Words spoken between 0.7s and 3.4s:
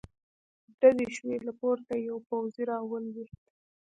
ډزې شوې، له پورته يو پوځې را ولوېد.